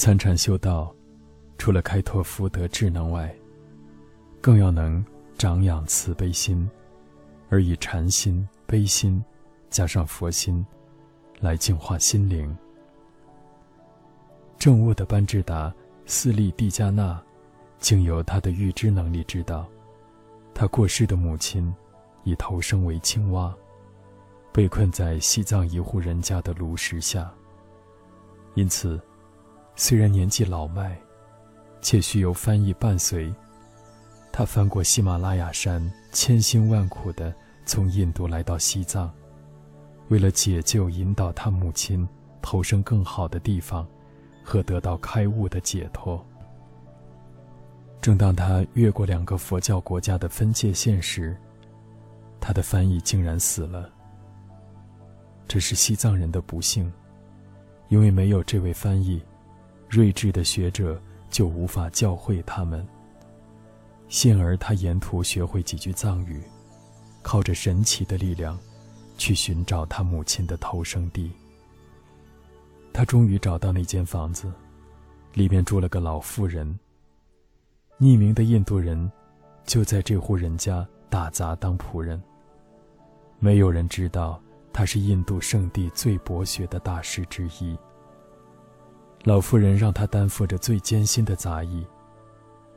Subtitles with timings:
[0.00, 0.90] 参禅修道，
[1.58, 3.30] 除了开拓福德智能外，
[4.40, 5.04] 更要能
[5.36, 6.66] 长养慈悲心，
[7.50, 9.22] 而以禅心、悲心，
[9.68, 10.64] 加上佛心，
[11.38, 12.56] 来净化心灵。
[14.56, 15.70] 正悟的班智达
[16.06, 17.22] 斯利蒂加纳，
[17.78, 19.68] 竟有他的预知能力，知道
[20.54, 21.70] 他过世的母亲
[22.24, 23.54] 已投生为青蛙，
[24.50, 27.30] 被困在西藏一户人家的炉石下。
[28.54, 28.98] 因此。
[29.82, 30.94] 虽然年纪老迈，
[31.80, 33.32] 且需由翻译伴随，
[34.30, 37.34] 他翻过喜马拉雅山，千辛万苦地
[37.64, 39.10] 从印度来到西藏，
[40.08, 42.06] 为了解救、引导他母亲
[42.42, 43.88] 投生更好的地方，
[44.44, 46.22] 和得到开悟的解脱。
[48.02, 51.34] 正当他越过两个佛教国家的分界线时，
[52.38, 53.90] 他的翻译竟然死了。
[55.48, 56.92] 这是西藏人的不幸，
[57.88, 59.22] 因为没有这位翻译。
[59.90, 62.86] 睿智的学者就无法教会他们。
[64.08, 66.40] 幸而他沿途学会几句藏语，
[67.22, 68.56] 靠着神奇的力量，
[69.18, 71.32] 去寻找他母亲的投生地。
[72.92, 74.52] 他终于找到那间房子，
[75.34, 76.78] 里面住了个老妇人。
[77.98, 79.10] 匿名的印度人，
[79.64, 82.20] 就在这户人家打杂当仆人。
[83.40, 84.40] 没有人知道
[84.72, 87.76] 他是印度圣地最博学的大师之一。
[89.22, 91.86] 老妇人让他担负着最艰辛的杂役，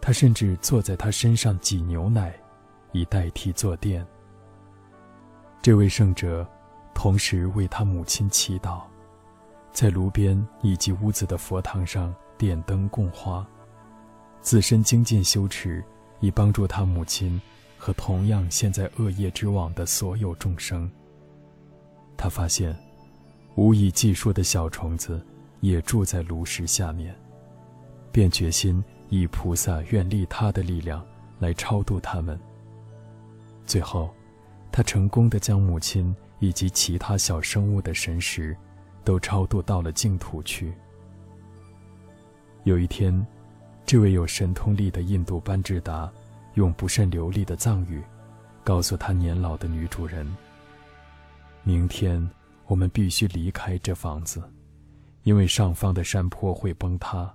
[0.00, 2.32] 他甚至坐在他身上挤牛奶，
[2.92, 4.06] 以代替坐垫。
[5.60, 6.46] 这位圣者
[6.94, 8.82] 同时为他母亲祈祷，
[9.72, 13.44] 在炉边以及屋子的佛堂上点灯供花，
[14.40, 15.84] 自身精进修持，
[16.20, 17.40] 以帮助他母亲
[17.76, 20.88] 和同样陷在恶业之网的所有众生。
[22.16, 22.76] 他发现，
[23.56, 25.20] 无以计数的小虫子。
[25.60, 27.14] 也住在炉石下面，
[28.12, 31.04] 便决心以菩萨愿利他的力量
[31.38, 32.38] 来超度他们。
[33.66, 34.14] 最后，
[34.70, 38.56] 他成功的将母亲以及其他小生物的神识，
[39.04, 40.72] 都超度到了净土去。
[42.64, 43.26] 有一天，
[43.84, 46.10] 这位有神通力的印度班智达，
[46.54, 48.02] 用不甚流利的藏语，
[48.62, 50.26] 告诉他年老的女主人
[51.64, 52.28] ：“明天
[52.66, 54.42] 我们必须离开这房子。”
[55.28, 57.30] 因为上方的山坡会崩塌，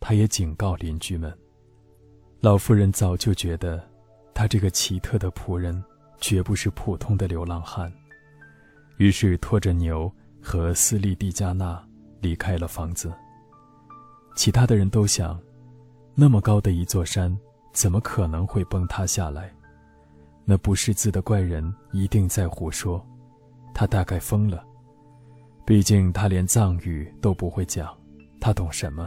[0.00, 1.32] 他也警告邻居们。
[2.40, 3.80] 老妇人早就觉得，
[4.34, 5.80] 他这个奇特的仆人
[6.18, 7.92] 绝不是普通的流浪汉，
[8.96, 11.80] 于是拖着牛和斯利蒂加纳
[12.20, 13.14] 离开了房子。
[14.34, 15.40] 其他的人都想，
[16.16, 17.38] 那么高的一座山，
[17.72, 19.54] 怎么可能会崩塌下来？
[20.44, 23.00] 那不识字的怪人一定在胡说，
[23.72, 24.66] 他大概疯了。
[25.68, 27.94] 毕竟他连藏语都不会讲，
[28.40, 29.06] 他懂什么？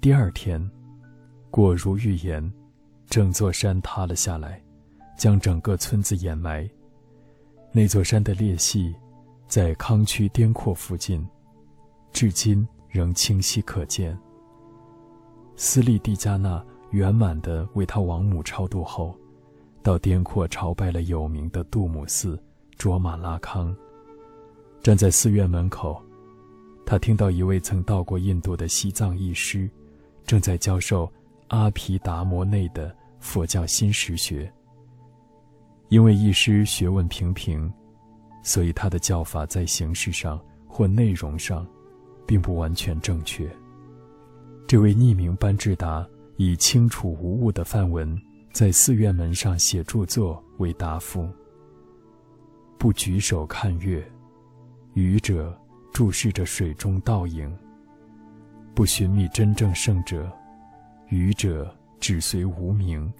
[0.00, 0.70] 第二天，
[1.50, 2.52] 果如预言，
[3.08, 4.62] 整座山塌了下来，
[5.18, 6.70] 将整个村子掩埋。
[7.72, 8.94] 那座山的裂隙，
[9.48, 11.26] 在康区滇阔附近，
[12.12, 14.16] 至今仍清晰可见。
[15.56, 19.18] 斯利蒂加纳圆满地为他王母超度后，
[19.82, 22.40] 到滇阔朝拜了有名的杜姆寺
[22.76, 23.76] 卓玛拉康。
[24.82, 26.02] 站在寺院门口，
[26.84, 29.70] 他听到一位曾到过印度的西藏译师，
[30.26, 31.10] 正在教授
[31.48, 34.52] 阿毗达摩内的佛教新实学。
[35.88, 37.72] 因为义师学问平平，
[38.42, 41.64] 所以他的教法在形式上或内容上，
[42.26, 43.48] 并不完全正确。
[44.66, 46.04] 这位匿名班智达
[46.38, 48.20] 以清楚无误的梵文
[48.52, 51.28] 在寺院门上写著作为答复：
[52.78, 54.04] 不举手看月。
[54.94, 55.58] 愚者
[55.92, 57.50] 注视着水中倒影，
[58.74, 60.30] 不寻觅真正圣者；
[61.08, 63.10] 愚者只随无名。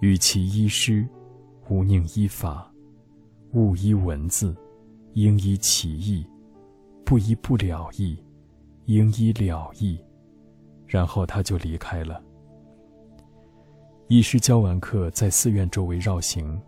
[0.00, 1.06] 与其依师，
[1.68, 2.64] 无宁依法；
[3.52, 4.56] 勿依文字，
[5.14, 6.24] 应依其意；
[7.04, 8.16] 不依不了意，
[8.86, 9.98] 应依了意。
[10.86, 12.22] 然后他就离开了。
[14.08, 16.60] 医师教完课，在寺院周围绕行，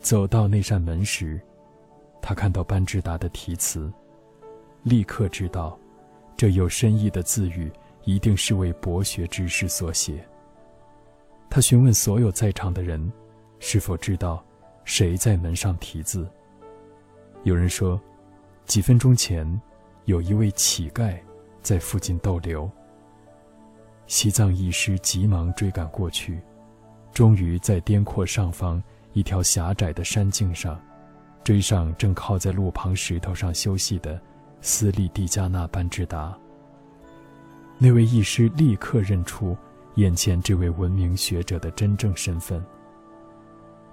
[0.00, 1.40] 走到那扇门时。
[2.22, 3.92] 他看到班智达的题词，
[4.84, 5.76] 立刻知道，
[6.36, 7.70] 这有深意的字语
[8.04, 10.24] 一定是为博学之士所写。
[11.50, 13.12] 他询问所有在场的人，
[13.58, 14.42] 是否知道
[14.84, 16.26] 谁在门上题字。
[17.42, 18.00] 有人说，
[18.64, 19.60] 几分钟前，
[20.04, 21.18] 有一位乞丐
[21.60, 22.70] 在附近逗留。
[24.06, 26.40] 西藏义师急忙追赶过去，
[27.12, 28.82] 终于在滇阔上方
[29.12, 30.80] 一条狭窄的山径上。
[31.44, 34.20] 追上正靠在路旁石头上休息的
[34.60, 36.36] 斯利蒂加纳班智达。
[37.78, 39.56] 那位医师立刻认出
[39.96, 42.64] 眼前这位文明学者的真正身份。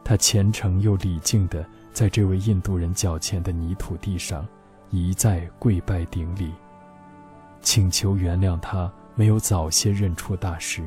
[0.03, 4.47] 他虔诚又礼敬地在这位印度人脚前的泥土地上
[4.89, 6.51] 一再跪拜顶礼，
[7.61, 10.83] 请求原谅他没有早些认出大师，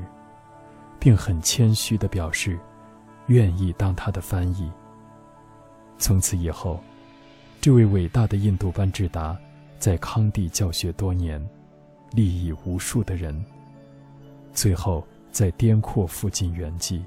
[0.99, 2.59] 并很谦虚地表示
[3.27, 4.71] 愿意当他的翻译。
[6.03, 6.81] 从此以后，
[7.61, 9.39] 这位伟大的印度班智达
[9.79, 11.41] 在康地教学多年，
[12.11, 13.41] 利益无数的人，
[14.53, 17.05] 最后在颠廓附近圆寂。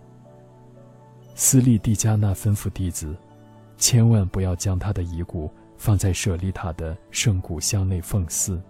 [1.36, 3.14] 斯利蒂加纳吩咐弟子，
[3.78, 8.62] 千万不要将他的遗骨放在舍利塔的圣骨箱内奉祀，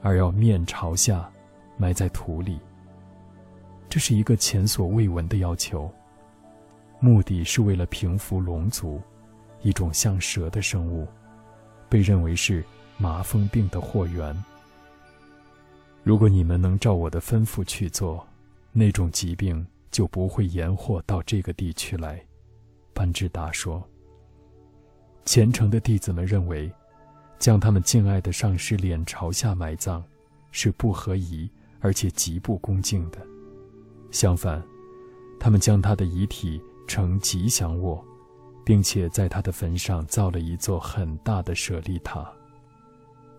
[0.00, 1.30] 而要面朝下，
[1.76, 2.58] 埋在土里。
[3.90, 5.92] 这是一个前所未闻的要求，
[7.00, 8.98] 目的是为了平服龙族，
[9.62, 11.06] 一种像蛇的生物，
[11.88, 12.64] 被认为是
[12.98, 14.44] 麻风病的祸源。
[16.02, 18.26] 如果你们能照我的吩咐去做，
[18.72, 19.66] 那种疾病。
[19.92, 22.22] 就不会延祸到这个地区来，
[22.92, 23.82] 班智达说。
[25.24, 26.70] 虔诚的弟子们认为，
[27.38, 30.04] 将他们敬爱的上师脸朝下埋葬，
[30.50, 31.48] 是不合宜
[31.80, 33.18] 而且极不恭敬的。
[34.10, 34.62] 相反，
[35.40, 38.04] 他们将他的遗体呈吉祥卧，
[38.66, 42.28] 并且在他的坟上造了一座很大的舍利塔。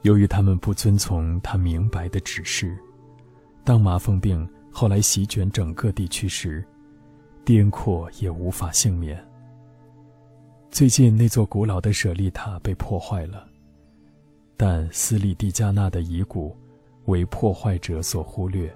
[0.03, 2.77] 由于他们不遵从他明白的指示，
[3.65, 4.47] 当麻风病。
[4.71, 6.63] 后来席卷整个地区时，
[7.43, 9.21] 颠阔也无法幸免。
[10.69, 13.47] 最近那座古老的舍利塔被破坏了，
[14.55, 16.55] 但斯里蒂加纳的遗骨
[17.05, 18.71] 为破坏者所忽略，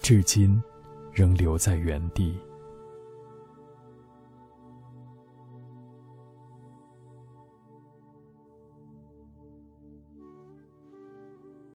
[0.00, 0.60] 至今
[1.12, 2.34] 仍留在原地。